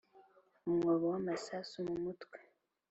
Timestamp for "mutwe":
2.03-2.37